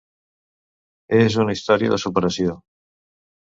[1.19, 2.59] És una història de superació.